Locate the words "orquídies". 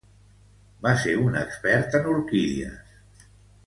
2.17-3.33